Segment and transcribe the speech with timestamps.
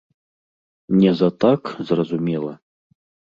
[1.01, 2.53] Не за так, зразумела.